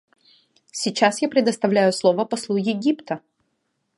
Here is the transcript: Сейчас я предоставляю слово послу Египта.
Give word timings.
Сейчас 0.71 1.21
я 1.21 1.29
предоставляю 1.29 1.93
слово 1.93 2.25
послу 2.25 2.55
Египта. 2.57 3.21